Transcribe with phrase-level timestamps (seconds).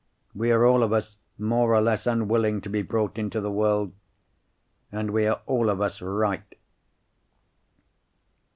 [0.33, 3.93] We are all of us more or less unwilling to be brought into the world.
[4.91, 6.55] And we are all of us right."